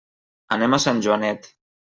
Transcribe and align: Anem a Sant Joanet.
Anem 0.55 0.77
a 0.77 0.81
Sant 0.87 1.05
Joanet. 1.09 1.51